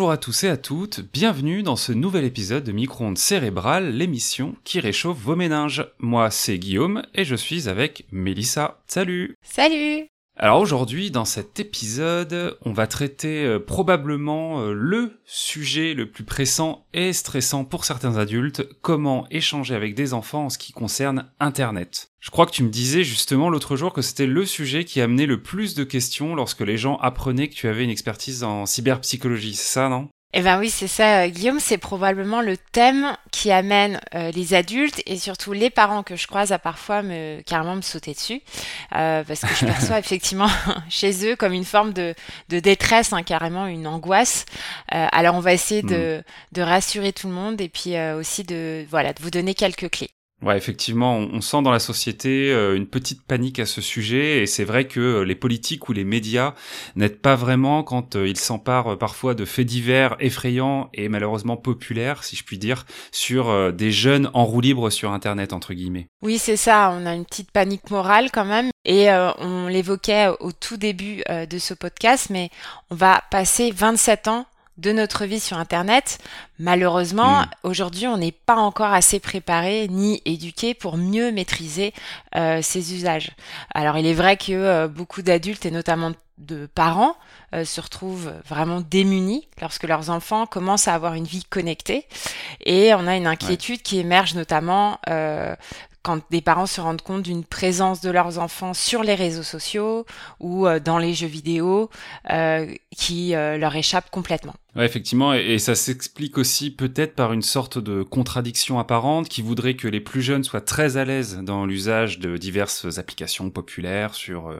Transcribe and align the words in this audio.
Bonjour 0.00 0.12
à 0.12 0.16
tous 0.16 0.44
et 0.44 0.48
à 0.48 0.56
toutes, 0.56 1.02
bienvenue 1.12 1.62
dans 1.62 1.76
ce 1.76 1.92
nouvel 1.92 2.24
épisode 2.24 2.64
de 2.64 2.72
Micro-ondes 2.72 3.18
cérébrales, 3.18 3.90
l'émission 3.90 4.56
qui 4.64 4.80
réchauffe 4.80 5.18
vos 5.18 5.36
méninges. 5.36 5.86
Moi 5.98 6.30
c'est 6.30 6.58
Guillaume 6.58 7.02
et 7.14 7.26
je 7.26 7.36
suis 7.36 7.68
avec 7.68 8.06
Mélissa. 8.10 8.80
Salut 8.86 9.36
Salut 9.42 10.09
alors 10.42 10.60
aujourd'hui, 10.60 11.10
dans 11.10 11.26
cet 11.26 11.60
épisode, 11.60 12.56
on 12.64 12.72
va 12.72 12.86
traiter 12.86 13.44
euh, 13.44 13.58
probablement 13.58 14.62
euh, 14.62 14.72
le 14.72 15.20
sujet 15.26 15.92
le 15.92 16.10
plus 16.10 16.24
pressant 16.24 16.86
et 16.94 17.12
stressant 17.12 17.66
pour 17.66 17.84
certains 17.84 18.16
adultes, 18.16 18.66
comment 18.80 19.26
échanger 19.30 19.74
avec 19.74 19.94
des 19.94 20.14
enfants 20.14 20.46
en 20.46 20.48
ce 20.48 20.56
qui 20.56 20.72
concerne 20.72 21.30
Internet. 21.40 22.10
Je 22.20 22.30
crois 22.30 22.46
que 22.46 22.52
tu 22.52 22.64
me 22.64 22.70
disais 22.70 23.04
justement 23.04 23.50
l'autre 23.50 23.76
jour 23.76 23.92
que 23.92 24.00
c'était 24.00 24.26
le 24.26 24.46
sujet 24.46 24.86
qui 24.86 25.02
amenait 25.02 25.26
le 25.26 25.42
plus 25.42 25.74
de 25.74 25.84
questions 25.84 26.34
lorsque 26.34 26.62
les 26.62 26.78
gens 26.78 26.96
apprenaient 26.96 27.48
que 27.48 27.54
tu 27.54 27.68
avais 27.68 27.84
une 27.84 27.90
expertise 27.90 28.42
en 28.42 28.64
cyberpsychologie, 28.64 29.54
c'est 29.54 29.74
ça, 29.74 29.90
non? 29.90 30.08
Eh 30.32 30.42
ben 30.42 30.60
oui, 30.60 30.70
c'est 30.70 30.86
ça, 30.86 31.22
euh, 31.22 31.28
Guillaume, 31.28 31.58
c'est 31.58 31.76
probablement 31.76 32.40
le 32.40 32.56
thème 32.56 33.16
qui 33.32 33.50
amène 33.50 34.00
euh, 34.14 34.30
les 34.30 34.54
adultes 34.54 35.02
et 35.06 35.18
surtout 35.18 35.52
les 35.52 35.70
parents 35.70 36.04
que 36.04 36.14
je 36.14 36.28
croise 36.28 36.52
à 36.52 36.58
parfois 36.60 37.02
me 37.02 37.40
carrément 37.42 37.74
me 37.74 37.82
sauter 37.82 38.12
dessus, 38.12 38.40
euh, 38.94 39.24
parce 39.24 39.40
que 39.40 39.52
je 39.54 39.66
perçois 39.66 39.98
effectivement 39.98 40.48
chez 40.88 41.28
eux 41.28 41.34
comme 41.34 41.52
une 41.52 41.64
forme 41.64 41.92
de, 41.92 42.14
de 42.48 42.60
détresse, 42.60 43.12
hein, 43.12 43.24
carrément 43.24 43.66
une 43.66 43.88
angoisse. 43.88 44.44
alors 44.88 45.34
on 45.34 45.40
va 45.40 45.52
essayer 45.52 45.82
de, 45.82 46.18
hmm. 46.20 46.54
de 46.54 46.62
rassurer 46.62 47.12
tout 47.12 47.26
le 47.26 47.34
monde 47.34 47.60
et 47.60 47.68
puis 47.68 47.98
aussi 47.98 48.44
de 48.44 48.86
voilà 48.88 49.12
de 49.12 49.20
vous 49.22 49.30
donner 49.30 49.54
quelques 49.54 49.90
clés. 49.90 50.10
Ouais, 50.42 50.56
effectivement, 50.56 51.16
on 51.16 51.42
sent 51.42 51.60
dans 51.60 51.70
la 51.70 51.78
société 51.78 52.50
euh, 52.50 52.74
une 52.74 52.86
petite 52.86 53.22
panique 53.22 53.58
à 53.58 53.66
ce 53.66 53.82
sujet, 53.82 54.42
et 54.42 54.46
c'est 54.46 54.64
vrai 54.64 54.86
que 54.86 55.00
euh, 55.00 55.22
les 55.22 55.34
politiques 55.34 55.90
ou 55.90 55.92
les 55.92 56.04
médias 56.04 56.54
n'aident 56.96 57.20
pas 57.20 57.34
vraiment 57.34 57.82
quand 57.82 58.16
euh, 58.16 58.26
ils 58.26 58.38
s'emparent 58.38 58.96
parfois 58.96 59.34
de 59.34 59.44
faits 59.44 59.66
divers 59.66 60.16
effrayants 60.18 60.88
et 60.94 61.10
malheureusement 61.10 61.58
populaires, 61.58 62.24
si 62.24 62.36
je 62.36 62.44
puis 62.44 62.56
dire, 62.56 62.86
sur 63.12 63.72
des 63.72 63.92
jeunes 63.92 64.30
en 64.32 64.46
roue 64.46 64.62
libre 64.62 64.88
sur 64.88 65.12
Internet, 65.12 65.52
entre 65.52 65.74
guillemets. 65.74 66.06
Oui, 66.22 66.38
c'est 66.38 66.56
ça, 66.56 66.96
on 66.98 67.04
a 67.04 67.14
une 67.14 67.26
petite 67.26 67.50
panique 67.50 67.90
morale 67.90 68.30
quand 68.32 68.46
même, 68.46 68.70
et 68.86 69.08
on 69.10 69.68
l'évoquait 69.68 70.28
au 70.40 70.52
tout 70.52 70.76
début 70.78 71.22
de 71.28 71.58
ce 71.58 71.74
podcast, 71.74 72.28
mais 72.30 72.50
on 72.90 72.94
va 72.94 73.22
passer 73.30 73.72
27 73.72 74.28
ans 74.28 74.46
de 74.80 74.92
notre 74.92 75.26
vie 75.26 75.40
sur 75.40 75.58
Internet, 75.58 76.18
malheureusement, 76.58 77.42
hmm. 77.42 77.46
aujourd'hui, 77.64 78.06
on 78.06 78.16
n'est 78.16 78.32
pas 78.32 78.56
encore 78.56 78.92
assez 78.92 79.20
préparé 79.20 79.88
ni 79.88 80.22
éduqué 80.24 80.74
pour 80.74 80.96
mieux 80.96 81.32
maîtriser 81.32 81.92
euh, 82.34 82.60
ces 82.62 82.94
usages. 82.94 83.30
Alors, 83.74 83.98
il 83.98 84.06
est 84.06 84.14
vrai 84.14 84.36
que 84.36 84.52
euh, 84.52 84.88
beaucoup 84.88 85.22
d'adultes 85.22 85.66
et 85.66 85.70
notamment 85.70 86.12
de 86.38 86.66
parents 86.74 87.16
euh, 87.54 87.66
se 87.66 87.82
retrouvent 87.82 88.32
vraiment 88.48 88.80
démunis 88.80 89.46
lorsque 89.60 89.84
leurs 89.84 90.08
enfants 90.08 90.46
commencent 90.46 90.88
à 90.88 90.94
avoir 90.94 91.12
une 91.12 91.24
vie 91.24 91.44
connectée. 91.44 92.06
Et 92.64 92.94
on 92.94 93.06
a 93.06 93.16
une 93.16 93.26
inquiétude 93.26 93.82
qui 93.82 93.98
émerge 93.98 94.34
notamment 94.34 94.98
quand 96.02 96.20
des 96.30 96.40
parents 96.40 96.66
se 96.66 96.80
rendent 96.80 97.02
compte 97.02 97.22
d'une 97.22 97.44
présence 97.44 98.00
de 98.00 98.10
leurs 98.10 98.38
enfants 98.38 98.72
sur 98.72 99.02
les 99.02 99.14
réseaux 99.14 99.42
sociaux 99.42 100.06
ou 100.38 100.66
dans 100.82 100.98
les 100.98 101.12
jeux 101.12 101.26
vidéo 101.26 101.90
euh, 102.30 102.72
qui 102.96 103.34
euh, 103.34 103.58
leur 103.58 103.74
échappe 103.76 104.10
complètement. 104.10 104.54
Ouais, 104.76 104.84
effectivement, 104.84 105.34
et, 105.34 105.58
ça 105.58 105.74
s'explique 105.74 106.38
aussi 106.38 106.70
peut-être 106.70 107.14
par 107.14 107.32
une 107.32 107.42
sorte 107.42 107.78
de 107.78 108.02
contradiction 108.02 108.78
apparente 108.78 109.28
qui 109.28 109.42
voudrait 109.42 109.74
que 109.74 109.88
les 109.88 110.00
plus 110.00 110.22
jeunes 110.22 110.44
soient 110.44 110.60
très 110.60 110.96
à 110.96 111.04
l'aise 111.04 111.40
dans 111.42 111.66
l'usage 111.66 112.18
de 112.18 112.36
diverses 112.36 112.98
applications 112.98 113.50
populaires 113.50 114.14
sur 114.14 114.54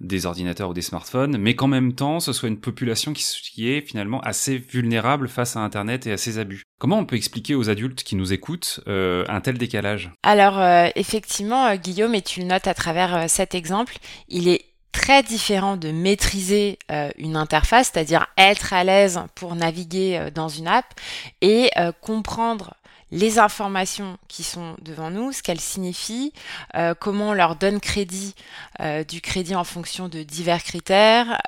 des 0.00 0.26
ordinateurs 0.26 0.70
ou 0.70 0.74
des 0.74 0.82
smartphones, 0.82 1.36
mais 1.38 1.54
qu'en 1.54 1.66
même 1.66 1.94
temps, 1.94 2.20
ce 2.20 2.32
soit 2.32 2.48
une 2.48 2.60
population 2.60 3.12
qui, 3.12 3.68
est 3.68 3.80
finalement 3.80 4.20
assez 4.20 4.58
vulnérable 4.58 5.28
face 5.28 5.56
à 5.56 5.60
Internet 5.60 6.06
et 6.06 6.12
à 6.12 6.16
ses 6.16 6.38
abus. 6.38 6.62
Comment 6.78 6.98
on 6.98 7.04
peut 7.06 7.16
expliquer 7.16 7.54
aux 7.54 7.68
adultes 7.70 8.02
qui 8.04 8.16
nous 8.16 8.32
écoutent 8.32 8.80
un 8.86 9.40
tel 9.40 9.58
décalage? 9.58 10.10
Alors, 10.22 10.60
effectivement, 10.94 11.74
Guillaume, 11.76 12.14
et 12.14 12.22
tu 12.22 12.40
le 12.40 12.46
notes 12.46 12.66
à 12.66 12.74
travers 12.74 13.28
cet 13.28 13.54
exemple, 13.54 13.98
il 14.28 14.48
est 14.48 14.64
très 14.96 15.22
différent 15.22 15.76
de 15.76 15.90
maîtriser 15.90 16.78
euh, 16.90 17.10
une 17.18 17.36
interface, 17.36 17.90
c'est-à-dire 17.92 18.26
être 18.38 18.72
à 18.72 18.82
l'aise 18.82 19.20
pour 19.34 19.54
naviguer 19.54 20.16
euh, 20.16 20.30
dans 20.30 20.48
une 20.48 20.66
app 20.66 20.86
et 21.42 21.70
euh, 21.76 21.92
comprendre 22.00 22.74
les 23.12 23.38
informations 23.38 24.16
qui 24.26 24.42
sont 24.42 24.74
devant 24.80 25.10
nous, 25.10 25.32
ce 25.32 25.40
qu'elles 25.40 25.60
signifient, 25.60 26.32
comment 26.98 27.28
on 27.28 27.34
leur 27.34 27.54
donne 27.54 27.78
crédit, 27.78 28.34
du 29.06 29.20
crédit 29.20 29.54
en 29.54 29.62
fonction 29.62 30.08
de 30.08 30.24
divers 30.24 30.64
critères 30.64 31.40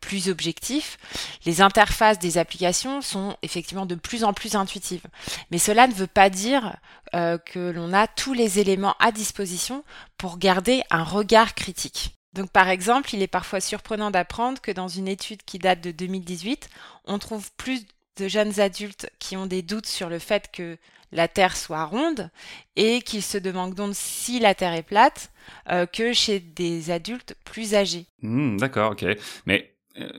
plus 0.00 0.30
objectifs. 0.30 0.96
Les 1.44 1.60
interfaces 1.60 2.18
des 2.18 2.38
applications 2.38 3.02
sont 3.02 3.36
effectivement 3.42 3.84
de 3.84 3.96
plus 3.96 4.24
en 4.24 4.32
plus 4.32 4.56
intuitives. 4.56 5.04
Mais 5.50 5.58
cela 5.58 5.88
ne 5.88 5.92
veut 5.92 6.06
pas 6.06 6.30
dire 6.30 6.74
que 7.12 7.70
l'on 7.70 7.92
a 7.92 8.06
tous 8.06 8.32
les 8.32 8.58
éléments 8.58 8.96
à 8.98 9.12
disposition 9.12 9.84
pour 10.16 10.38
garder 10.38 10.84
un 10.90 11.04
regard 11.04 11.54
critique. 11.54 12.14
Donc 12.34 12.50
par 12.50 12.68
exemple, 12.68 13.14
il 13.14 13.22
est 13.22 13.28
parfois 13.28 13.60
surprenant 13.60 14.10
d'apprendre 14.10 14.60
que 14.60 14.72
dans 14.72 14.88
une 14.88 15.08
étude 15.08 15.42
qui 15.44 15.58
date 15.58 15.80
de 15.80 15.92
2018, 15.92 16.68
on 17.06 17.18
trouve 17.18 17.50
plus 17.52 17.86
de 18.16 18.28
jeunes 18.28 18.60
adultes 18.60 19.10
qui 19.18 19.36
ont 19.36 19.46
des 19.46 19.62
doutes 19.62 19.86
sur 19.86 20.08
le 20.08 20.18
fait 20.18 20.50
que 20.52 20.76
la 21.12 21.28
Terre 21.28 21.56
soit 21.56 21.84
ronde 21.84 22.30
et 22.76 23.00
qu'ils 23.02 23.22
se 23.22 23.38
demandent 23.38 23.74
donc 23.74 23.94
si 23.94 24.40
la 24.40 24.54
Terre 24.54 24.74
est 24.74 24.82
plate 24.82 25.30
euh, 25.70 25.86
que 25.86 26.12
chez 26.12 26.40
des 26.40 26.90
adultes 26.90 27.36
plus 27.44 27.74
âgés. 27.74 28.06
Hmm, 28.22 28.56
d'accord, 28.56 28.92
ok. 28.92 29.04
Mais 29.46 29.73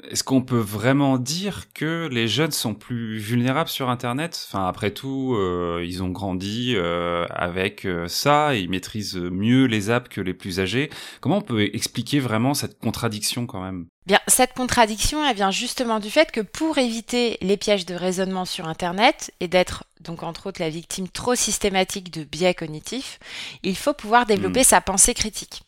est-ce 0.10 0.24
qu'on 0.24 0.42
peut 0.42 0.60
vraiment 0.60 1.18
dire 1.18 1.66
que 1.74 2.08
les 2.12 2.28
jeunes 2.28 2.52
sont 2.52 2.74
plus 2.74 3.18
vulnérables 3.18 3.70
sur 3.70 3.90
Internet? 3.90 4.48
Enfin, 4.48 4.68
après 4.68 4.92
tout, 4.92 5.36
euh, 5.36 5.84
ils 5.86 6.02
ont 6.02 6.10
grandi 6.10 6.74
euh, 6.76 7.26
avec 7.30 7.88
ça, 8.08 8.56
et 8.56 8.60
ils 8.60 8.70
maîtrisent 8.70 9.18
mieux 9.18 9.66
les 9.66 9.90
apps 9.90 10.10
que 10.10 10.22
les 10.22 10.34
plus 10.34 10.60
âgés. 10.60 10.90
Comment 11.20 11.38
on 11.38 11.42
peut 11.42 11.62
expliquer 11.62 12.20
vraiment 12.20 12.54
cette 12.54 12.80
contradiction 12.80 13.46
quand 13.48 13.62
même? 13.62 13.88
Bien, 14.06 14.20
cette 14.28 14.54
contradiction, 14.54 15.26
elle 15.26 15.36
vient 15.36 15.52
justement 15.52 16.00
du 16.00 16.12
fait 16.12 16.32
que 16.32 16.42
pour 16.42 16.78
éviter 16.78 17.38
les 17.42 17.58
pièges 17.58 17.88
de 17.88 17.96
raisonnement 17.96 18.46
sur 18.46 18.68
Internet 18.68 19.34
et 19.40 19.48
d'être 19.48 19.84
donc 20.02 20.24
entre 20.24 20.48
autres 20.48 20.62
la 20.62 20.70
victime 20.70 21.10
trop 21.10 21.36
systématique 21.36 22.12
de 22.12 22.24
biais 22.24 22.54
cognitifs, 22.54 23.20
il 23.64 23.76
faut 23.76 23.94
pouvoir 23.94 24.26
développer 24.28 24.62
hmm. 24.62 24.66
sa 24.66 24.82
pensée 24.82 25.16
critique. 25.16 25.65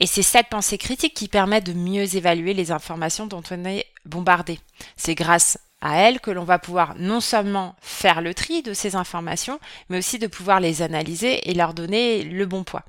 Et 0.00 0.06
c'est 0.06 0.22
cette 0.22 0.48
pensée 0.48 0.78
critique 0.78 1.14
qui 1.14 1.28
permet 1.28 1.60
de 1.60 1.72
mieux 1.72 2.16
évaluer 2.16 2.54
les 2.54 2.70
informations 2.70 3.26
dont 3.26 3.42
on 3.50 3.64
est 3.64 3.86
bombardé. 4.04 4.58
C'est 4.96 5.14
grâce 5.14 5.58
à 5.80 5.96
elle 5.96 6.20
que 6.20 6.30
l'on 6.30 6.44
va 6.44 6.58
pouvoir 6.58 6.94
non 6.98 7.20
seulement 7.20 7.76
faire 7.80 8.20
le 8.20 8.34
tri 8.34 8.62
de 8.62 8.74
ces 8.74 8.96
informations, 8.96 9.60
mais 9.88 9.98
aussi 9.98 10.18
de 10.18 10.26
pouvoir 10.26 10.60
les 10.60 10.82
analyser 10.82 11.48
et 11.48 11.54
leur 11.54 11.74
donner 11.74 12.24
le 12.24 12.46
bon 12.46 12.64
poids. 12.64 12.84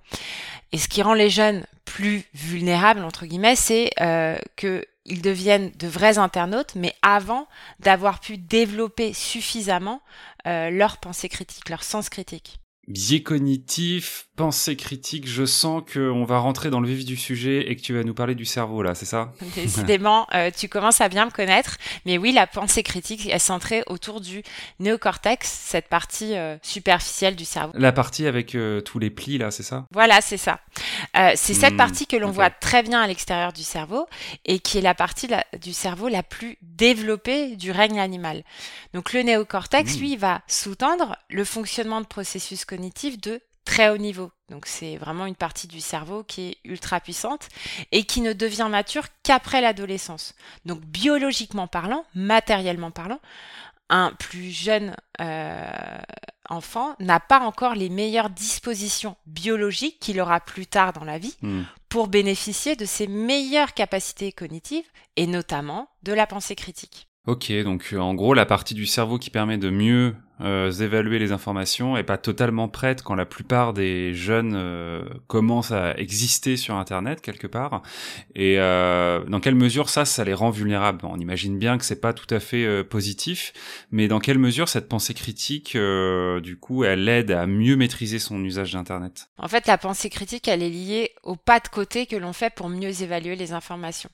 Et 0.71 0.77
ce 0.77 0.87
qui 0.87 1.01
rend 1.01 1.13
les 1.13 1.29
jeunes 1.29 1.65
plus 1.85 2.25
vulnérables, 2.33 3.03
entre 3.03 3.25
guillemets, 3.25 3.55
c'est 3.55 3.89
euh, 4.01 4.37
qu'ils 4.55 5.21
deviennent 5.21 5.71
de 5.77 5.87
vrais 5.87 6.17
internautes, 6.17 6.75
mais 6.75 6.93
avant 7.01 7.47
d'avoir 7.79 8.19
pu 8.19 8.37
développer 8.37 9.13
suffisamment 9.13 10.01
euh, 10.47 10.69
leur 10.69 10.97
pensée 10.97 11.29
critique, 11.29 11.69
leur 11.69 11.83
sens 11.83 12.09
critique 12.09 12.59
biais 12.89 13.21
cognitif, 13.21 14.27
pensée 14.35 14.75
critique, 14.75 15.27
je 15.27 15.45
sens 15.45 15.83
qu'on 15.93 16.23
va 16.23 16.39
rentrer 16.39 16.71
dans 16.71 16.79
le 16.79 16.87
vif 16.87 17.05
du 17.05 17.15
sujet 17.15 17.69
et 17.69 17.75
que 17.75 17.81
tu 17.81 17.93
vas 17.93 18.03
nous 18.03 18.15
parler 18.15 18.33
du 18.33 18.45
cerveau 18.45 18.81
là, 18.81 18.95
c'est 18.95 19.05
ça? 19.05 19.31
Décidément, 19.55 20.27
euh, 20.33 20.49
tu 20.49 20.67
commences 20.67 20.99
à 20.99 21.07
bien 21.07 21.25
me 21.25 21.31
connaître, 21.31 21.77
mais 22.05 22.17
oui, 22.17 22.31
la 22.31 22.47
pensée 22.47 22.81
critique 22.81 23.29
est 23.29 23.37
centrée 23.37 23.83
autour 23.85 24.21
du 24.21 24.41
néocortex, 24.79 25.47
cette 25.47 25.87
partie 25.87 26.35
euh, 26.35 26.57
superficielle 26.63 27.35
du 27.35 27.45
cerveau. 27.45 27.73
La 27.75 27.91
partie 27.91 28.25
avec 28.25 28.55
euh, 28.55 28.81
tous 28.81 28.97
les 28.97 29.11
plis 29.11 29.37
là, 29.37 29.51
c'est 29.51 29.63
ça? 29.63 29.85
Voilà, 29.91 30.21
c'est 30.21 30.37
ça. 30.37 30.59
c'est 31.13 31.53
cette 31.53 31.75
hmm, 31.75 31.77
partie 31.77 32.07
que 32.07 32.17
l'on 32.17 32.31
voit 32.31 32.49
très 32.49 32.81
bien 32.81 33.01
à 33.01 33.07
l'extérieur 33.07 33.53
du 33.53 33.63
cerveau 33.63 34.07
et 34.45 34.59
qui 34.59 34.79
est 34.79 34.81
la 34.81 34.95
partie 34.95 35.27
du 35.61 35.73
cerveau 35.73 36.07
la 36.07 36.23
plus 36.23 36.57
développée 36.63 37.55
du 37.55 37.69
règne 37.69 37.99
animal. 37.99 38.43
Donc 38.95 39.13
le 39.13 39.21
néocortex, 39.21 39.95
hmm. 39.95 39.99
lui, 39.99 40.15
va 40.17 40.41
sous-tendre 40.47 41.17
le 41.29 41.43
fonctionnement 41.43 42.01
de 42.01 42.07
processus 42.07 42.65
cognitifs 42.65 42.78
de 42.79 43.41
très 43.65 43.89
haut 43.89 43.97
niveau. 43.97 44.31
Donc 44.49 44.65
c'est 44.65 44.97
vraiment 44.97 45.25
une 45.25 45.35
partie 45.35 45.67
du 45.67 45.79
cerveau 45.79 46.23
qui 46.23 46.49
est 46.49 46.57
ultra 46.63 46.99
puissante 46.99 47.49
et 47.91 48.03
qui 48.03 48.21
ne 48.21 48.33
devient 48.33 48.67
mature 48.69 49.05
qu'après 49.23 49.61
l'adolescence. 49.61 50.33
Donc 50.65 50.81
biologiquement 50.81 51.67
parlant, 51.67 52.03
matériellement 52.15 52.91
parlant, 52.91 53.19
un 53.89 54.11
plus 54.19 54.51
jeune 54.51 54.95
euh, 55.21 55.67
enfant 56.49 56.95
n'a 56.99 57.19
pas 57.19 57.39
encore 57.39 57.75
les 57.75 57.89
meilleures 57.89 58.29
dispositions 58.29 59.15
biologiques 59.25 59.99
qu'il 59.99 60.19
aura 60.19 60.39
plus 60.39 60.67
tard 60.67 60.93
dans 60.93 61.05
la 61.05 61.19
vie 61.19 61.35
hmm. 61.41 61.63
pour 61.89 62.07
bénéficier 62.07 62.75
de 62.75 62.85
ses 62.85 63.07
meilleures 63.07 63.73
capacités 63.73 64.31
cognitives 64.31 64.85
et 65.15 65.27
notamment 65.27 65.89
de 66.03 66.13
la 66.13 66.27
pensée 66.27 66.55
critique. 66.55 67.07
Ok, 67.27 67.51
donc 67.63 67.89
euh, 67.93 67.99
en 67.99 68.15
gros 68.15 68.33
la 68.33 68.45
partie 68.45 68.73
du 68.73 68.85
cerveau 68.85 69.19
qui 69.19 69.29
permet 69.29 69.57
de 69.57 69.69
mieux 69.69 70.15
euh, 70.41 70.71
évaluer 70.71 71.19
les 71.19 71.31
informations 71.31 71.97
est 71.97 72.03
pas 72.03 72.17
totalement 72.17 72.67
prête 72.67 73.01
quand 73.01 73.15
la 73.15 73.25
plupart 73.25 73.73
des 73.73 74.13
jeunes 74.13 74.53
euh, 74.55 75.03
commencent 75.27 75.71
à 75.71 75.97
exister 75.97 76.57
sur 76.57 76.75
Internet 76.75 77.21
quelque 77.21 77.47
part. 77.47 77.81
Et 78.35 78.59
euh, 78.59 79.23
dans 79.25 79.39
quelle 79.39 79.55
mesure 79.55 79.89
ça, 79.89 80.05
ça 80.05 80.23
les 80.23 80.33
rend 80.33 80.49
vulnérables? 80.49 80.99
On 81.03 81.19
imagine 81.19 81.57
bien 81.57 81.77
que 81.77 81.85
c'est 81.85 81.99
pas 81.99 82.13
tout 82.13 82.33
à 82.33 82.39
fait 82.39 82.65
euh, 82.65 82.83
positif, 82.83 83.53
mais 83.91 84.07
dans 84.07 84.19
quelle 84.19 84.39
mesure 84.39 84.69
cette 84.69 84.87
pensée 84.87 85.13
critique, 85.13 85.75
du 85.75 86.57
coup, 86.59 86.83
elle 86.83 87.07
aide 87.09 87.31
à 87.31 87.45
mieux 87.45 87.75
maîtriser 87.75 88.19
son 88.19 88.43
usage 88.43 88.73
d'Internet? 88.73 89.29
En 89.37 89.47
fait, 89.47 89.67
la 89.67 89.77
pensée 89.77 90.09
critique, 90.09 90.47
elle 90.47 90.63
est 90.63 90.69
liée 90.69 91.11
au 91.23 91.35
pas 91.35 91.59
de 91.59 91.67
côté 91.67 92.05
que 92.05 92.15
l'on 92.15 92.33
fait 92.33 92.53
pour 92.53 92.69
mieux 92.69 93.01
évaluer 93.01 93.35
les 93.35 93.53
informations. 93.53 94.09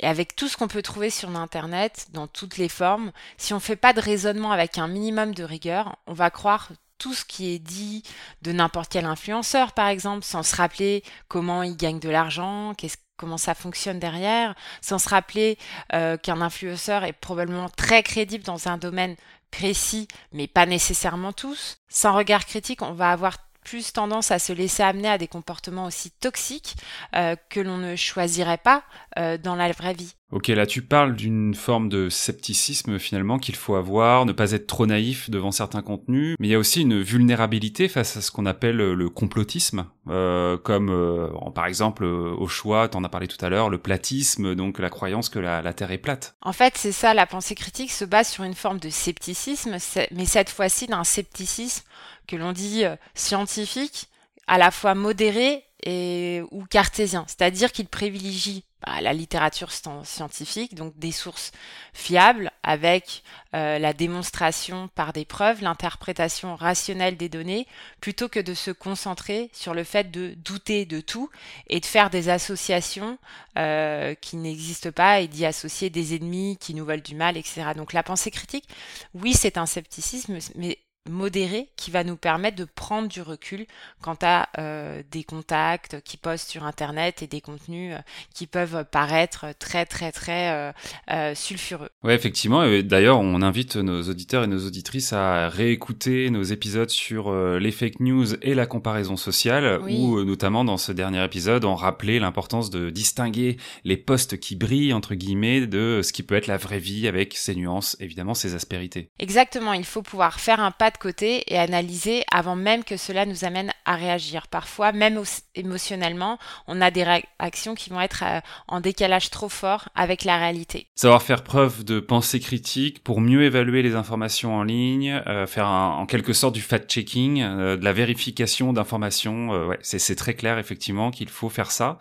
Et 0.00 0.06
avec 0.06 0.36
tout 0.36 0.48
ce 0.48 0.56
qu'on 0.56 0.68
peut 0.68 0.82
trouver 0.82 1.10
sur 1.10 1.34
Internet, 1.36 2.06
dans 2.12 2.26
toutes 2.26 2.56
les 2.56 2.68
formes, 2.68 3.10
si 3.36 3.52
on 3.52 3.60
fait 3.60 3.76
pas 3.76 3.92
de 3.92 4.00
raisonnement 4.00 4.52
avec 4.52 4.78
un 4.78 4.88
minimum 4.88 5.34
de 5.34 5.42
rigueur, 5.42 5.65
on 6.06 6.12
va 6.12 6.30
croire 6.30 6.70
tout 6.98 7.14
ce 7.14 7.24
qui 7.24 7.52
est 7.52 7.58
dit 7.58 8.02
de 8.42 8.52
n'importe 8.52 8.90
quel 8.90 9.04
influenceur, 9.04 9.72
par 9.72 9.88
exemple, 9.88 10.24
sans 10.24 10.42
se 10.42 10.56
rappeler 10.56 11.02
comment 11.28 11.62
il 11.62 11.76
gagne 11.76 12.00
de 12.00 12.08
l'argent, 12.08 12.72
comment 13.16 13.38
ça 13.38 13.54
fonctionne 13.54 13.98
derrière, 13.98 14.54
sans 14.80 14.98
se 14.98 15.08
rappeler 15.08 15.58
euh, 15.92 16.16
qu'un 16.16 16.40
influenceur 16.40 17.04
est 17.04 17.12
probablement 17.12 17.68
très 17.68 18.02
crédible 18.02 18.44
dans 18.44 18.68
un 18.68 18.78
domaine 18.78 19.16
précis, 19.50 20.08
mais 20.32 20.46
pas 20.46 20.66
nécessairement 20.66 21.32
tous. 21.32 21.78
Sans 21.88 22.14
regard 22.14 22.46
critique, 22.46 22.82
on 22.82 22.92
va 22.92 23.10
avoir 23.10 23.38
plus 23.66 23.92
tendance 23.92 24.30
à 24.30 24.38
se 24.38 24.52
laisser 24.52 24.84
amener 24.84 25.08
à 25.08 25.18
des 25.18 25.26
comportements 25.26 25.86
aussi 25.86 26.12
toxiques 26.12 26.76
euh, 27.16 27.34
que 27.50 27.58
l'on 27.58 27.78
ne 27.78 27.96
choisirait 27.96 28.58
pas 28.58 28.84
euh, 29.18 29.38
dans 29.38 29.56
la 29.56 29.72
vraie 29.72 29.94
vie. 29.94 30.14
Ok, 30.32 30.48
là 30.48 30.66
tu 30.66 30.82
parles 30.82 31.14
d'une 31.14 31.54
forme 31.54 31.88
de 31.88 32.08
scepticisme 32.08 32.98
finalement 32.98 33.38
qu'il 33.38 33.54
faut 33.54 33.76
avoir, 33.76 34.26
ne 34.26 34.32
pas 34.32 34.52
être 34.52 34.66
trop 34.66 34.84
naïf 34.84 35.30
devant 35.30 35.52
certains 35.52 35.82
contenus, 35.82 36.36
mais 36.40 36.48
il 36.48 36.50
y 36.50 36.54
a 36.54 36.58
aussi 36.58 36.82
une 36.82 37.00
vulnérabilité 37.00 37.88
face 37.88 38.16
à 38.16 38.20
ce 38.20 38.32
qu'on 38.32 38.44
appelle 38.44 38.76
le 38.76 39.08
complotisme, 39.08 39.86
euh, 40.08 40.56
comme 40.58 41.32
par 41.54 41.66
exemple 41.66 42.04
au 42.04 42.48
choix, 42.48 42.88
tu 42.88 42.96
en 42.96 43.04
as 43.04 43.08
parlé 43.08 43.28
tout 43.28 43.42
à 43.44 43.48
l'heure, 43.48 43.70
le 43.70 43.78
platisme, 43.78 44.56
donc 44.56 44.80
la 44.80 44.90
croyance 44.90 45.28
que 45.28 45.38
la, 45.38 45.62
la 45.62 45.72
Terre 45.72 45.92
est 45.92 45.98
plate. 45.98 46.34
En 46.42 46.52
fait, 46.52 46.76
c'est 46.76 46.92
ça, 46.92 47.14
la 47.14 47.26
pensée 47.26 47.54
critique 47.54 47.92
se 47.92 48.04
base 48.04 48.28
sur 48.28 48.42
une 48.42 48.54
forme 48.54 48.78
de 48.78 48.90
scepticisme, 48.90 49.76
mais 50.10 50.24
cette 50.24 50.50
fois-ci 50.50 50.86
d'un 50.86 51.04
scepticisme 51.04 51.84
que 52.26 52.36
l'on 52.36 52.52
dit 52.52 52.84
euh, 52.84 52.96
scientifique, 53.14 54.08
à 54.46 54.58
la 54.58 54.70
fois 54.70 54.94
modéré 54.94 55.64
et 55.84 56.42
ou 56.50 56.64
cartésien, 56.64 57.24
c'est-à-dire 57.28 57.70
qu'il 57.70 57.86
privilégie 57.86 58.64
bah, 58.86 59.00
la 59.00 59.12
littérature 59.12 59.72
scientifique, 60.04 60.76
donc 60.76 60.96
des 60.96 61.10
sources 61.10 61.50
fiables 61.92 62.52
avec 62.62 63.24
euh, 63.54 63.80
la 63.80 63.92
démonstration 63.92 64.88
par 64.94 65.12
des 65.12 65.24
preuves, 65.24 65.60
l'interprétation 65.60 66.54
rationnelle 66.54 67.16
des 67.16 67.28
données, 67.28 67.66
plutôt 68.00 68.28
que 68.28 68.38
de 68.38 68.54
se 68.54 68.70
concentrer 68.70 69.50
sur 69.52 69.74
le 69.74 69.82
fait 69.82 70.12
de 70.12 70.34
douter 70.36 70.86
de 70.86 71.00
tout 71.00 71.30
et 71.68 71.80
de 71.80 71.84
faire 71.84 72.10
des 72.10 72.28
associations 72.28 73.18
euh, 73.58 74.14
qui 74.14 74.36
n'existent 74.36 74.92
pas 74.92 75.20
et 75.20 75.26
d'y 75.26 75.44
associer 75.44 75.90
des 75.90 76.14
ennemis 76.14 76.56
qui 76.56 76.72
nous 76.72 76.84
veulent 76.84 77.02
du 77.02 77.16
mal, 77.16 77.36
etc. 77.36 77.72
Donc 77.76 77.92
la 77.92 78.04
pensée 78.04 78.30
critique, 78.30 78.68
oui, 79.14 79.34
c'est 79.34 79.58
un 79.58 79.66
scepticisme, 79.66 80.38
mais 80.54 80.78
modéré 81.10 81.68
qui 81.76 81.90
va 81.90 82.04
nous 82.04 82.16
permettre 82.16 82.56
de 82.56 82.64
prendre 82.64 83.08
du 83.08 83.22
recul 83.22 83.66
quant 84.02 84.16
à 84.22 84.48
euh, 84.58 85.02
des 85.10 85.24
contacts 85.24 86.00
qui 86.02 86.16
postent 86.16 86.48
sur 86.48 86.64
internet 86.64 87.22
et 87.22 87.26
des 87.26 87.40
contenus 87.40 87.94
euh, 87.94 87.98
qui 88.34 88.46
peuvent 88.46 88.84
paraître 88.90 89.46
très 89.58 89.86
très 89.86 90.12
très 90.12 90.72
euh, 91.10 91.34
sulfureux. 91.34 91.90
Oui 92.02 92.12
effectivement 92.12 92.64
et 92.64 92.82
d'ailleurs 92.82 93.20
on 93.20 93.42
invite 93.42 93.76
nos 93.76 94.02
auditeurs 94.02 94.44
et 94.44 94.46
nos 94.46 94.66
auditrices 94.66 95.12
à 95.12 95.48
réécouter 95.48 96.30
nos 96.30 96.42
épisodes 96.42 96.90
sur 96.90 97.32
les 97.58 97.70
fake 97.70 98.00
news 98.00 98.34
et 98.42 98.54
la 98.54 98.66
comparaison 98.66 99.16
sociale 99.16 99.80
où 99.82 100.22
notamment 100.24 100.64
dans 100.64 100.76
ce 100.76 100.92
dernier 100.92 101.24
épisode 101.24 101.64
on 101.64 101.74
rappelait 101.74 102.18
l'importance 102.18 102.70
de 102.70 102.90
distinguer 102.90 103.56
les 103.84 103.96
postes 103.96 104.38
qui 104.38 104.56
brillent 104.56 104.92
entre 104.92 105.14
guillemets 105.14 105.66
de 105.66 106.00
ce 106.02 106.12
qui 106.12 106.22
peut 106.22 106.34
être 106.34 106.46
la 106.46 106.56
vraie 106.56 106.78
vie 106.78 107.08
avec 107.08 107.36
ses 107.36 107.54
nuances 107.54 107.96
évidemment 108.00 108.34
ses 108.34 108.54
aspérités. 108.54 109.10
Exactement, 109.18 109.72
il 109.72 109.84
faut 109.84 110.02
pouvoir 110.02 110.40
faire 110.40 110.60
un 110.60 110.70
pas 110.70 110.90
côté 110.98 111.52
et 111.52 111.58
analyser 111.58 112.24
avant 112.32 112.56
même 112.56 112.84
que 112.84 112.96
cela 112.96 113.26
nous 113.26 113.44
amène 113.44 113.72
à 113.84 113.96
réagir. 113.96 114.48
Parfois, 114.48 114.92
même 114.92 115.20
émotionnellement, 115.54 116.38
on 116.66 116.80
a 116.80 116.90
des 116.90 117.04
réactions 117.04 117.74
qui 117.74 117.90
vont 117.90 118.00
être 118.00 118.24
euh, 118.26 118.40
en 118.68 118.80
décalage 118.80 119.30
trop 119.30 119.48
fort 119.48 119.88
avec 119.94 120.24
la 120.24 120.38
réalité. 120.38 120.86
Savoir 120.94 121.22
faire 121.22 121.42
preuve 121.42 121.84
de 121.84 122.00
pensée 122.00 122.40
critique 122.40 123.02
pour 123.02 123.20
mieux 123.20 123.44
évaluer 123.44 123.82
les 123.82 123.94
informations 123.94 124.54
en 124.54 124.62
ligne, 124.62 125.22
euh, 125.26 125.46
faire 125.46 125.68
en 125.68 126.06
quelque 126.06 126.32
sorte 126.32 126.54
du 126.54 126.62
fact-checking, 126.62 127.42
euh, 127.42 127.76
de 127.76 127.84
la 127.84 127.92
vérification 127.92 128.72
d'informations, 128.72 129.50
c'est 129.82 130.16
très 130.16 130.34
clair 130.34 130.58
effectivement 130.58 131.10
qu'il 131.10 131.28
faut 131.28 131.48
faire 131.48 131.70
ça. 131.70 131.98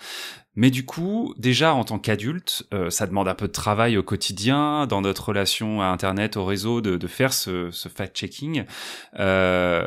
Mais 0.56 0.72
du 0.72 0.86
coup, 0.86 1.34
déjà 1.38 1.74
en 1.74 1.84
tant 1.84 2.00
qu'adulte, 2.00 2.66
euh, 2.74 2.90
ça 2.90 3.08
demande 3.08 3.28
un 3.28 3.36
peu 3.36 3.48
de 3.48 3.52
travail 3.52 3.98
au 3.98 4.04
quotidien, 4.04 4.88
dans 4.88 5.02
notre 5.02 5.30
relation 5.30 5.82
à 5.82 5.88
Internet, 5.88 6.38
au 6.38 6.46
réseau, 6.46 6.82
de, 6.82 6.96
de 6.98 7.08
faire 7.08 7.34
ce, 7.34 7.72
ce 7.72 7.90
fact-checking. 7.90 8.66
Euh, 9.20 9.86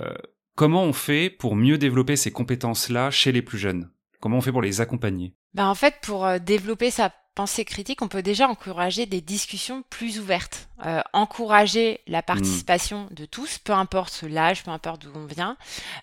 comment 0.54 0.84
on 0.84 0.92
fait 0.92 1.30
pour 1.30 1.56
mieux 1.56 1.78
développer 1.78 2.16
ces 2.16 2.30
compétences-là 2.30 3.10
chez 3.10 3.32
les 3.32 3.42
plus 3.42 3.58
jeunes? 3.58 3.90
Comment 4.20 4.38
on 4.38 4.40
fait 4.42 4.52
pour 4.52 4.62
les 4.62 4.80
accompagner? 4.80 5.34
Ben 5.54 5.66
En 5.66 5.74
fait, 5.74 5.94
pour 6.02 6.26
euh, 6.26 6.38
développer 6.38 6.90
sa 6.90 7.12
critique, 7.46 8.02
on 8.02 8.08
peut 8.08 8.22
déjà 8.22 8.48
encourager 8.48 9.06
des 9.06 9.20
discussions 9.20 9.84
plus 9.90 10.18
ouvertes, 10.18 10.68
euh, 10.84 11.00
encourager 11.12 12.00
la 12.06 12.22
participation 12.22 13.08
de 13.12 13.24
tous, 13.24 13.58
peu 13.58 13.72
importe 13.72 14.22
l'âge, 14.22 14.64
peu 14.64 14.70
importe 14.70 15.02
d'où 15.02 15.10
on 15.14 15.26
vient, 15.26 15.56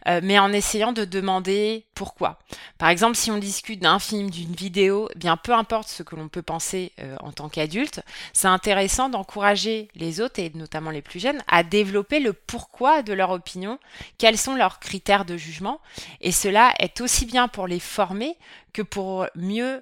euh, 0.08 0.22
mais 0.24 0.40
en 0.40 0.52
essayant 0.54 0.94
de 0.94 1.04
demander 1.04 1.86
pourquoi. 1.94 2.40
Par 2.78 2.90
exemple, 2.90 3.16
si 3.16 3.32
on 3.32 3.38
discute 3.38 3.82
d'un 3.82 4.00
film, 4.00 4.30
d'une 4.30 4.54
vidéo, 4.54 5.10
eh 5.14 5.20
bien 5.20 5.36
peu 5.38 5.54
importe 5.54 5.90
ce 5.90 6.04
que 6.04 6.16
l'on 6.16 6.30
peut 6.30 6.42
penser 6.42 6.94
euh, 7.00 7.16
en 7.22 7.32
tant 7.32 7.50
qu'adulte, 7.50 8.02
c'est 8.34 8.48
intéressant 8.48 9.10
d'encourager 9.10 9.90
les 9.96 10.22
autres 10.22 10.40
et 10.40 10.52
notamment 10.56 10.92
les 10.92 11.02
plus 11.02 11.20
jeunes 11.20 11.44
à 11.48 11.64
développer 11.64 12.20
le 12.20 12.34
pourquoi 12.34 13.02
de 13.02 13.14
leur 13.14 13.32
opinion, 13.32 13.80
quels 14.18 14.38
sont 14.38 14.56
leurs 14.56 14.80
critères 14.80 15.26
de 15.26 15.36
jugement, 15.36 15.82
et 16.22 16.32
cela 16.32 16.74
est 16.80 17.02
aussi 17.02 17.26
bien 17.26 17.48
pour 17.48 17.68
les 17.68 17.80
former 17.80 18.38
que 18.76 18.82
pour 18.82 19.26
mieux 19.36 19.82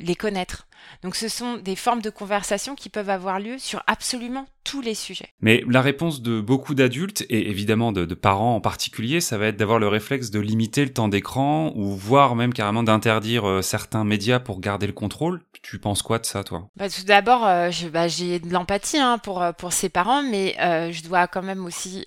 les 0.00 0.16
connaître. 0.16 0.66
Donc 1.02 1.14
ce 1.14 1.28
sont 1.28 1.56
des 1.56 1.76
formes 1.76 2.02
de 2.02 2.10
conversation 2.10 2.74
qui 2.74 2.88
peuvent 2.88 3.10
avoir 3.10 3.40
lieu 3.40 3.58
sur 3.58 3.82
absolument 3.86 4.46
tous 4.64 4.82
les 4.82 4.94
sujets. 4.94 5.30
Mais 5.40 5.64
la 5.68 5.80
réponse 5.80 6.20
de 6.20 6.40
beaucoup 6.40 6.74
d'adultes, 6.74 7.24
et 7.30 7.48
évidemment 7.48 7.92
de, 7.92 8.04
parents 8.14 8.56
en 8.56 8.60
particulier, 8.60 9.20
ça 9.20 9.38
va 9.38 9.46
être 9.46 9.56
d'avoir 9.56 9.78
le 9.78 9.88
réflexe 9.88 10.30
de 10.30 10.38
limiter 10.38 10.84
le 10.84 10.92
temps 10.92 11.08
d'écran, 11.08 11.72
ou 11.74 11.96
voire 11.96 12.36
même 12.36 12.52
carrément 12.52 12.82
d'interdire 12.82 13.48
euh, 13.48 13.62
certains 13.62 14.04
médias 14.04 14.38
pour 14.38 14.60
garder 14.60 14.86
le 14.86 14.92
contrôle. 14.92 15.40
Tu 15.62 15.78
penses 15.78 16.02
quoi 16.02 16.18
de 16.18 16.26
ça, 16.26 16.44
toi? 16.44 16.68
Bah, 16.76 16.90
Tout 16.90 17.04
d'abord, 17.04 17.46
euh, 17.46 17.70
bah, 17.92 18.08
j'ai 18.08 18.38
de 18.38 18.52
l'empathie 18.52 18.98
hein, 18.98 19.18
pour, 19.18 19.42
euh, 19.42 19.52
pour 19.52 19.72
ces 19.72 19.88
parents, 19.88 20.22
mais 20.22 20.56
je 20.92 21.02
dois 21.02 21.26
quand 21.26 21.42
même 21.42 21.64
aussi 21.64 22.04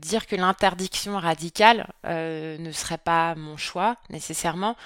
dire 0.00 0.26
que 0.26 0.36
l'interdiction 0.36 1.16
radicale 1.18 1.88
ne 2.04 2.70
serait 2.72 2.98
pas 2.98 3.34
mon 3.34 3.56
choix 3.56 3.96
nécessairement 4.10 4.76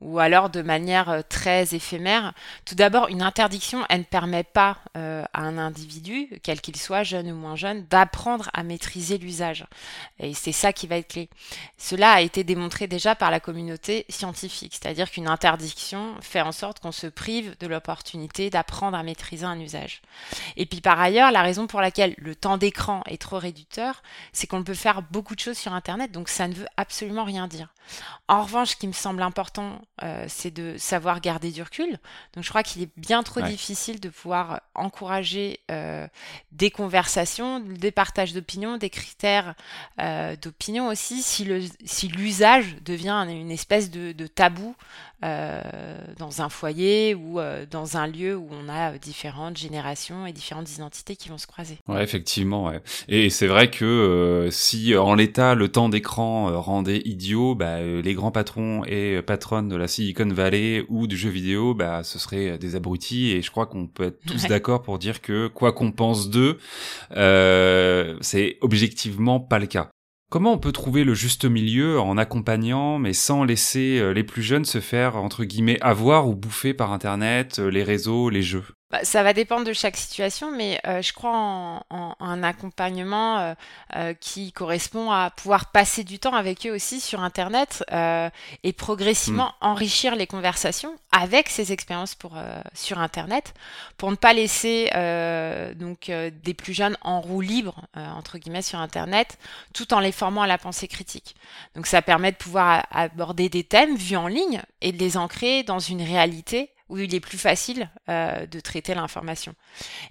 ou 0.00 0.18
alors 0.18 0.48
de 0.48 0.62
manière 0.62 1.08
euh, 1.10 1.22
très 1.28 1.74
éphémère. 1.74 2.32
Tout 2.64 2.74
d'abord, 2.74 3.08
une 3.08 3.22
interdiction, 3.22 3.84
elle 3.88 4.00
ne 4.00 4.04
permet 4.04 4.44
pas 4.44 4.78
euh, 4.96 5.24
à 5.32 5.42
un 5.42 5.58
individu, 5.58 6.28
quel 6.42 6.60
qu'il 6.60 6.76
soit, 6.76 7.02
jeune 7.02 7.30
ou 7.30 7.34
moins 7.34 7.56
jeune, 7.56 7.84
d'apprendre 7.86 8.50
à 8.52 8.62
maîtriser 8.62 9.18
l'usage. 9.18 9.66
Et 10.20 10.34
c'est 10.34 10.52
ça 10.52 10.72
qui 10.72 10.86
va 10.86 10.96
être 10.96 11.08
clé. 11.08 11.28
Cela 11.76 12.12
a 12.12 12.20
été 12.20 12.44
démontré 12.44 12.86
déjà 12.86 13.14
par 13.14 13.30
la 13.30 13.40
communauté 13.40 14.06
scientifique, 14.08 14.78
c'est-à-dire 14.80 15.10
qu'une 15.10 15.28
interdiction 15.28 16.14
fait 16.20 16.42
en 16.42 16.52
sorte 16.52 16.80
qu'on 16.80 16.92
se 16.92 17.06
prive 17.06 17.56
de 17.58 17.66
l'opportunité 17.66 18.50
d'apprendre 18.50 18.96
à 18.96 19.02
maîtriser 19.02 19.44
un 19.44 19.58
usage. 19.58 20.02
Et 20.56 20.66
puis 20.66 20.80
par 20.80 21.00
ailleurs, 21.00 21.32
la 21.32 21.42
raison 21.42 21.66
pour 21.66 21.80
laquelle 21.80 22.14
le 22.18 22.34
temps 22.34 22.56
d'écran 22.56 23.02
est 23.06 23.20
trop 23.20 23.38
réducteur, 23.38 24.02
c'est 24.32 24.46
qu'on 24.46 24.64
peut 24.64 24.74
faire 24.74 25.02
beaucoup 25.02 25.34
de 25.34 25.40
choses 25.40 25.58
sur 25.58 25.72
Internet, 25.72 26.12
donc 26.12 26.28
ça 26.28 26.46
ne 26.46 26.54
veut 26.54 26.68
absolument 26.76 27.24
rien 27.24 27.48
dire. 27.48 27.68
En 28.28 28.42
revanche, 28.42 28.70
ce 28.70 28.76
qui 28.76 28.86
me 28.86 28.92
semble 28.92 29.22
important, 29.22 29.80
euh, 30.02 30.24
c'est 30.28 30.52
de 30.52 30.76
savoir 30.78 31.20
garder 31.20 31.50
du 31.50 31.62
recul. 31.62 31.98
Donc 32.34 32.44
je 32.44 32.48
crois 32.48 32.62
qu'il 32.62 32.82
est 32.82 32.90
bien 32.96 33.22
trop 33.22 33.40
difficile 33.40 34.00
de 34.00 34.08
pouvoir 34.08 34.60
encourager 34.74 35.60
euh, 35.70 36.06
des 36.52 36.70
conversations, 36.70 37.60
des 37.60 37.90
partages 37.90 38.32
d'opinions, 38.32 38.76
des 38.76 38.90
critères 38.90 39.54
euh, 40.00 40.36
d'opinion 40.36 40.88
aussi, 40.88 41.22
si 41.22 41.44
l'usage 41.44 42.64
si 42.64 42.80
devient 42.82 43.26
une 43.28 43.50
espèce 43.50 43.90
de, 43.90 44.26
tabou 44.26 44.74
dans 45.22 46.42
un 46.42 46.48
foyer 46.48 47.14
ou 47.14 47.40
dans 47.70 47.96
un 47.96 48.06
lieu 48.06 48.36
où 48.36 48.48
on 48.50 48.68
a 48.68 48.96
différentes 48.98 49.56
générations 49.56 50.26
et 50.26 50.32
différentes 50.32 50.70
identités 50.70 51.16
qui 51.16 51.28
vont 51.28 51.38
se 51.38 51.46
croiser. 51.46 51.78
Ouais, 51.88 52.02
effectivement. 52.02 52.66
Ouais. 52.66 52.80
Et 53.08 53.30
c'est 53.30 53.46
vrai 53.46 53.70
que 53.70 54.48
si 54.50 54.96
en 54.96 55.14
l'état 55.14 55.54
le 55.54 55.68
temps 55.68 55.88
d'écran 55.88 56.60
rendait 56.60 57.02
idiot, 57.04 57.54
bah, 57.54 57.82
les 57.82 58.14
grands 58.14 58.30
patrons 58.30 58.84
et 58.86 59.20
patronnes 59.22 59.68
de 59.68 59.76
la 59.76 59.88
Silicon 59.88 60.28
Valley 60.28 60.84
ou 60.88 61.06
du 61.06 61.16
jeu 61.16 61.30
vidéo, 61.30 61.74
bah, 61.74 62.02
ce 62.04 62.18
serait 62.18 62.58
des 62.58 62.76
abrutis. 62.76 63.32
Et 63.32 63.42
je 63.42 63.50
crois 63.50 63.66
qu'on 63.66 63.86
peut 63.86 64.04
être 64.04 64.20
tous 64.26 64.46
d'accord 64.48 64.82
pour 64.82 64.98
dire 64.98 65.20
que 65.20 65.48
quoi 65.48 65.72
qu'on 65.72 65.92
pense 65.92 66.30
d'eux, 66.30 66.58
c'est 67.10 68.58
objectivement 68.60 69.40
pas 69.40 69.58
le 69.58 69.66
cas. 69.66 69.90
Comment 70.30 70.52
on 70.52 70.58
peut 70.58 70.72
trouver 70.72 71.04
le 71.04 71.14
juste 71.14 71.46
milieu 71.46 71.98
en 71.98 72.18
accompagnant, 72.18 72.98
mais 72.98 73.14
sans 73.14 73.44
laisser 73.44 73.98
euh, 73.98 74.12
les 74.12 74.24
plus 74.24 74.42
jeunes 74.42 74.66
se 74.66 74.78
faire, 74.78 75.16
entre 75.16 75.44
guillemets, 75.44 75.80
avoir 75.80 76.28
ou 76.28 76.34
bouffer 76.34 76.74
par 76.74 76.92
Internet, 76.92 77.60
euh, 77.60 77.70
les 77.70 77.82
réseaux, 77.82 78.28
les 78.28 78.42
jeux? 78.42 78.77
Bah, 78.90 79.00
ça 79.02 79.22
va 79.22 79.34
dépendre 79.34 79.66
de 79.66 79.74
chaque 79.74 79.98
situation, 79.98 80.50
mais 80.50 80.80
euh, 80.86 81.02
je 81.02 81.12
crois 81.12 81.32
en, 81.34 82.16
un 82.20 82.42
accompagnement 82.42 83.38
euh, 83.38 83.54
euh, 83.96 84.14
qui 84.14 84.50
correspond 84.50 85.10
à 85.10 85.28
pouvoir 85.28 85.70
passer 85.72 86.04
du 86.04 86.18
temps 86.18 86.32
avec 86.32 86.66
eux 86.66 86.74
aussi 86.74 86.98
sur 86.98 87.20
Internet 87.20 87.84
et 88.62 88.72
progressivement 88.72 89.52
hmm. 89.60 89.66
enrichir 89.66 90.16
les 90.16 90.26
conversations 90.26 90.96
avec 91.12 91.50
ces 91.50 91.72
expériences 91.72 92.14
pour, 92.14 92.36
sur 92.72 92.98
Internet, 92.98 93.52
pour 93.98 94.10
ne 94.10 94.16
pas 94.16 94.32
laisser 94.32 94.90
donc 95.76 96.10
des 96.10 96.54
plus 96.54 96.72
jeunes 96.72 96.96
en 97.02 97.20
roue 97.20 97.40
libre 97.40 97.82
entre 97.94 98.38
guillemets 98.38 98.62
sur 98.62 98.78
Internet, 98.78 99.38
tout 99.74 99.92
en 99.92 100.00
les 100.00 100.12
formant 100.12 100.42
à 100.42 100.46
la 100.46 100.58
pensée 100.58 100.88
critique. 100.88 101.36
Donc 101.74 101.86
ça 101.86 102.02
permet 102.02 102.32
de 102.32 102.36
pouvoir 102.36 102.86
aborder 102.90 103.48
des 103.48 103.64
thèmes 103.64 103.96
vus 103.96 104.16
en 104.16 104.28
ligne 104.28 104.62
et 104.80 104.92
de 104.92 104.98
les 104.98 105.16
ancrer 105.16 105.62
dans 105.62 105.78
une 105.78 106.02
réalité 106.02 106.70
où 106.88 106.98
il 106.98 107.14
est 107.14 107.20
plus 107.20 107.38
facile 107.38 107.90
euh, 108.08 108.46
de 108.46 108.60
traiter 108.60 108.94
l'information. 108.94 109.54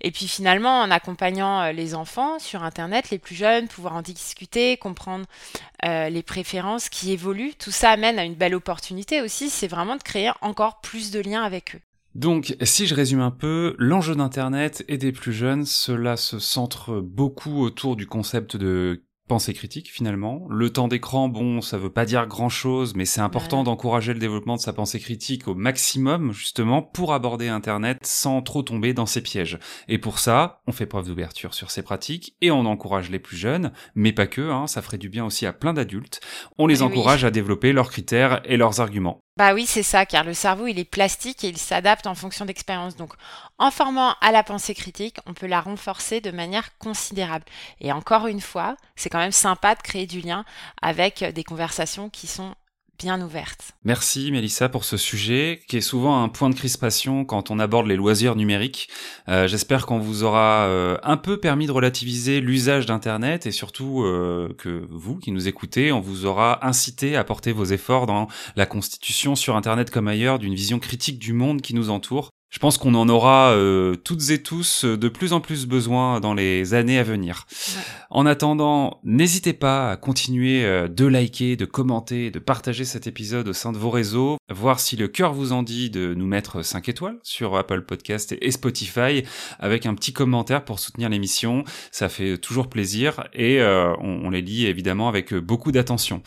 Et 0.02 0.12
puis 0.12 0.28
finalement, 0.28 0.82
en 0.82 0.92
accompagnant 0.92 1.62
euh, 1.62 1.72
les 1.72 1.96
enfants 1.96 2.40
sur 2.40 2.64
Internet, 2.64 3.10
les 3.10 3.20
plus 3.20 3.36
jeunes, 3.36 3.68
pouvoir 3.68 3.96
en 3.96 4.02
discuter, 4.02 4.78
comprendre 4.78 5.26
euh, 5.86 6.10
les 6.10 6.24
préférences 6.24 6.90
qui 6.90 7.12
évoluent, 7.12 7.56
tout 7.58 7.72
ça 7.72 7.92
amène 7.92 8.20
à 8.20 8.24
une 8.24 8.36
belle 8.36 8.56
opportunité 8.56 9.22
aussi, 9.22 9.50
c'est 9.50 9.68
vraiment 9.68 9.96
de 9.96 10.04
créer 10.04 10.32
encore 10.42 10.82
plus 10.82 11.12
de 11.12 11.20
liens 11.20 11.44
avec 11.44 11.76
eux. 11.76 11.80
Donc, 12.16 12.56
si 12.64 12.88
je 12.88 12.96
résume 12.96 13.22
un 13.22 13.30
peu, 13.30 13.76
l'enjeu 13.78 14.16
d'Internet 14.16 14.84
et 14.88 14.98
des 14.98 15.12
plus 15.12 15.34
jeunes, 15.34 15.66
cela 15.66 16.18
se 16.18 16.40
centre 16.40 17.00
beaucoup 17.00 17.62
autour 17.62 17.96
du 17.96 18.08
concept 18.08 18.58
de 18.58 19.04
pensée 19.28 19.54
critique 19.54 19.92
finalement. 19.92 20.48
Le 20.50 20.72
temps 20.72 20.88
d'écran, 20.88 21.30
bon, 21.30 21.62
ça 21.62 21.78
veut 21.78 21.92
pas 21.92 22.06
dire 22.06 22.26
grand-chose, 22.28 22.96
mais 22.96 23.06
c'est 23.06 23.22
important 23.22 23.64
d'encourager 23.64 24.14
le 24.14 24.20
développement 24.20 24.56
de 24.56 24.62
sa 24.62 24.74
pensée 24.74 25.00
critique 25.00 25.48
au 25.48 25.56
maximum 25.56 26.32
justement 26.32 26.82
pour 26.82 27.14
aborder 27.14 27.48
Internet 27.48 28.00
sans 28.04 28.42
trop 28.42 28.64
tomber 28.64 28.94
dans 28.94 29.06
ses 29.06 29.22
pièges. 29.22 29.60
Et 29.88 29.98
pour 29.98 30.20
ça, 30.20 30.62
on 30.68 30.72
fait 30.72 30.86
preuve 30.86 31.08
d'ouverture 31.08 31.54
sur 31.54 31.72
ces 31.72 31.84
pratiques 31.84 32.36
et 32.42 32.52
on 32.52 32.66
encourage 32.66 33.10
les 33.10 33.20
plus 33.20 33.38
jeunes, 33.38 33.72
mais 33.96 34.14
pas 34.14 34.28
que, 34.28 34.50
hein, 34.50 34.68
ça 34.68 34.82
ferait 34.82 34.98
du 34.98 35.10
bien 35.10 35.26
aussi 35.26 35.46
à 35.46 35.54
plein 35.54 35.74
d'adultes. 35.74 36.22
On 36.58 36.68
les 36.68 36.80
eh 36.80 36.84
encourage 36.84 37.26
à 37.26 37.32
développer 37.32 37.74
leurs 37.74 37.92
critères 37.92 38.42
et 38.46 38.58
leurs 38.58 38.80
arguments. 38.80 39.22
Bah 39.38 39.54
oui, 39.54 39.68
c'est 39.68 39.84
ça, 39.84 40.08
car 40.08 40.24
le 40.24 40.34
cerveau, 40.34 40.66
il 40.66 40.80
est 40.80 40.84
plastique 40.84 41.44
et 41.44 41.50
il 41.50 41.60
s'adapte 41.60 42.08
en 42.08 42.16
fonction 42.16 42.44
d'expérience. 42.44 42.96
Donc, 42.96 43.14
en 43.60 43.70
formant 43.70 44.16
à 44.20 44.32
la 44.32 44.42
pensée 44.42 44.74
critique, 44.74 45.18
on 45.28 45.36
peut 45.36 45.46
la 45.46 45.62
renforcer 45.62 46.22
de 46.22 46.32
manière 46.32 46.76
considérable. 46.80 47.46
Et 47.80 47.92
encore 47.92 48.26
une 48.26 48.42
fois, 48.42 48.78
c'est 48.96 49.12
quand 49.12 49.20
même 49.20 49.32
sympa 49.32 49.76
de 49.76 49.82
créer 49.84 50.08
du 50.08 50.22
lien 50.22 50.44
avec 50.82 51.24
des 51.24 51.44
conversations 51.44 52.10
qui 52.10 52.26
sont 52.26 52.56
bien 52.98 53.22
ouverte. 53.22 53.74
Merci 53.84 54.32
Mélissa 54.32 54.70
pour 54.70 54.84
ce 54.84 54.98
sujet 54.98 55.62
qui 55.68 55.78
est 55.78 55.82
souvent 55.82 56.24
un 56.24 56.30
point 56.30 56.50
de 56.50 56.56
crispation 56.56 57.26
quand 57.26 57.52
on 57.52 57.60
aborde 57.60 57.88
les 57.88 57.96
loisirs 57.96 58.36
numériques. 58.36 58.90
Euh, 59.30 59.48
j'espère 59.48 59.86
qu'on 59.86 60.00
vous 60.00 60.24
aura 60.24 60.66
euh, 60.66 60.98
un 61.04 61.18
peu 61.18 61.40
permis 61.40 61.68
de 61.68 61.72
relativiser 61.72 62.42
l'usage 62.42 62.86
d'Internet 62.86 63.46
et 63.46 63.52
surtout 63.52 64.04
euh, 64.04 64.54
que 64.58 64.88
vous 64.90 65.18
qui 65.18 65.32
nous 65.32 65.48
écoutez, 65.48 65.92
on 65.92 66.00
vous 66.00 66.26
aura 66.26 66.66
incité 66.66 67.16
à 67.16 67.24
porter 67.24 67.52
vos 67.52 67.66
efforts 67.66 68.08
dans 68.08 68.28
la 68.56 68.66
constitution 68.66 69.36
sur 69.36 69.56
Internet 69.56 69.92
comme 69.92 70.08
ailleurs 70.08 70.40
d'une 70.40 70.56
vision 70.56 70.80
critique 70.80 71.20
du 71.20 71.34
monde 71.34 71.62
qui 71.62 71.76
nous 71.76 71.90
entoure 71.90 72.30
je 72.50 72.60
pense 72.60 72.78
qu'on 72.78 72.96
en 72.96 73.10
aura 73.10 73.52
euh, 73.52 73.96
toutes 73.96 74.30
et 74.30 74.42
tous 74.42 74.86
euh, 74.86 74.98
de 74.98 75.10
plus 75.10 75.34
en 75.34 75.42
plus 75.42 75.66
besoin 75.66 76.22
dans 76.22 76.34
les 76.34 76.74
années 76.74 76.98
à 76.98 77.04
venir. 77.04 77.46
En 78.10 78.26
attendant, 78.26 79.02
n'hésitez 79.04 79.52
pas 79.52 79.92
à 79.92 79.98
continuer 79.98 80.64
euh, 80.64 80.88
de 80.88 81.06
liker, 81.06 81.58
de 81.58 81.66
commenter, 81.66 82.32
de 82.32 82.40
partager 82.40 82.86
cet 82.86 83.06
épisode 83.06 83.50
au 83.50 83.54
sein 83.54 83.74
de 83.74 83.78
vos 83.78 83.90
réseaux, 83.90 84.38
voir 84.50 84.80
si 84.80 84.96
le 84.96 85.10
cœur 85.10 85.34
vous 85.34 85.52
en 85.52 85.62
dit 85.62 85.90
de 85.90 86.14
nous 86.14 86.26
mettre 86.26 86.62
5 86.64 86.88
étoiles 86.88 87.18
sur 87.22 87.58
Apple 87.58 87.82
Podcast 87.82 88.34
et 88.40 88.52
Spotify 88.52 89.24
avec 89.60 89.86
un 89.86 89.94
petit 89.94 90.14
commentaire 90.14 90.64
pour 90.64 90.80
soutenir 90.80 91.10
l'émission. 91.10 91.66
Ça 91.92 92.08
fait 92.08 92.38
toujours 92.38 92.70
plaisir 92.70 93.28
et 93.34 93.62
on, 93.62 94.22
on 94.26 94.30
les 94.30 94.42
lit 94.42 94.68
évidemment 94.68 95.10
avec 95.10 95.34
beaucoup 95.34 95.74
d'attention. 95.74 96.22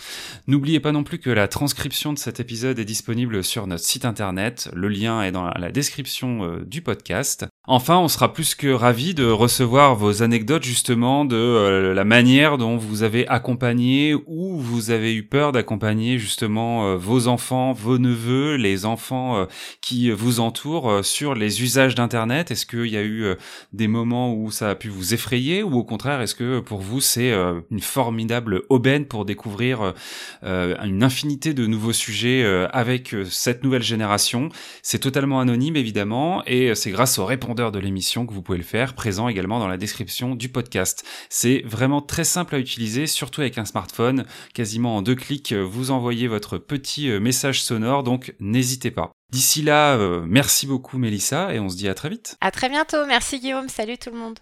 N'oubliez 0.47 0.81
pas 0.81 0.93
non 0.93 1.03
plus 1.03 1.19
que 1.19 1.31
la 1.31 1.49
transcription 1.49 2.12
de 2.12 2.19
cet 2.19 2.41
épisode 2.41 2.79
est 2.79 2.85
disponible 2.85 3.43
sur 3.43 3.67
notre 3.67 3.85
site 3.85 4.05
internet. 4.05 4.71
Le 4.75 4.89
lien 4.89 5.23
est 5.23 5.33
dans 5.33 5.49
la 5.49 5.71
description 5.71 6.10
euh, 6.45 6.64
du 6.64 6.83
podcast. 6.83 7.47
Enfin, 7.73 7.99
on 7.99 8.09
sera 8.09 8.33
plus 8.33 8.57
que 8.57 8.67
ravi 8.67 9.15
de 9.15 9.31
recevoir 9.31 9.95
vos 9.95 10.25
anecdotes 10.25 10.65
justement 10.65 11.25
de 11.25 11.37
euh, 11.37 11.95
la 11.95 12.05
manière 12.05 12.59
dont 12.59 12.77
vous 12.77 13.05
avez 13.05 13.29
accompagné 13.29 14.17
ou 14.27 14.59
vous 14.59 14.91
avez 14.91 15.15
eu 15.15 15.23
peur 15.23 15.53
d'accompagner 15.53 16.19
justement 16.19 16.89
euh, 16.89 16.97
vos 16.97 17.29
enfants, 17.29 17.73
vos 17.73 17.99
neveux, 17.99 18.57
les 18.57 18.87
enfants 18.87 19.47
qui 19.81 20.11
vous 20.11 20.41
entourent 20.41 21.05
sur 21.05 21.37
les 21.37 21.62
usages 21.62 21.95
d'Internet. 21.95 22.50
Est-ce 22.50 22.67
qu'il 22.67 22.89
y 22.89 22.97
a 22.97 23.05
eu 23.05 23.37
des 23.73 23.87
moments 23.87 24.35
où 24.35 24.50
ça 24.50 24.71
a 24.71 24.75
pu 24.75 24.89
vous 24.89 25.15
effrayer 25.15 25.62
ou 25.62 25.77
au 25.77 25.85
contraire, 25.85 26.21
est-ce 26.21 26.35
que 26.35 26.59
pour 26.59 26.81
vous 26.81 27.00
c'est 27.00 27.33
une 27.71 27.81
formidable 27.81 28.62
aubaine 28.69 29.05
pour 29.05 29.25
découvrir 29.25 29.95
une 30.43 31.05
infinité 31.05 31.55
de 31.55 31.67
nouveaux 31.67 31.93
sujets 31.93 32.45
avec 32.73 33.15
cette 33.31 33.62
nouvelle 33.62 33.83
génération? 33.83 34.49
C'est 34.83 34.99
totalement 34.99 35.39
anonyme 35.39 35.77
évidemment 35.77 36.43
et 36.47 36.75
c'est 36.75 36.91
grâce 36.91 37.19
au 37.19 37.25
de 37.61 37.79
l'émission 37.79 38.26
que 38.26 38.33
vous 38.33 38.40
pouvez 38.40 38.57
le 38.57 38.64
faire, 38.64 38.95
présent 38.95 39.29
également 39.29 39.59
dans 39.59 39.69
la 39.69 39.76
description 39.76 40.35
du 40.35 40.49
podcast. 40.49 41.05
C'est 41.29 41.62
vraiment 41.67 42.00
très 42.00 42.25
simple 42.25 42.55
à 42.55 42.59
utiliser, 42.59 43.07
surtout 43.07 43.43
avec 43.43 43.59
un 43.59 43.67
smartphone. 43.67 44.25
Quasiment 44.55 44.97
en 44.97 45.02
deux 45.02 45.14
clics, 45.14 45.52
vous 45.52 45.90
envoyez 45.90 46.26
votre 46.26 46.57
petit 46.57 47.11
euh, 47.11 47.21
message 47.21 47.62
sonore, 47.62 48.02
donc 48.02 48.35
n'hésitez 48.40 48.90
pas. 48.90 49.12
D'ici 49.31 49.62
là, 49.62 49.97
euh, 49.97 50.25
merci 50.26 50.67
beaucoup 50.67 50.97
Mélissa 50.97 51.55
et 51.55 51.61
on 51.61 51.69
se 51.69 51.76
dit 51.76 51.88
à 51.88 51.95
très 51.95 52.09
vite. 52.09 52.37
À 52.40 52.50
très 52.50 52.71
bientôt, 52.71 53.05
merci 53.07 53.38
Guillaume, 53.38 53.69
salut 53.69 53.99
tout 53.99 54.11
le 54.11 54.17
monde. 54.17 54.38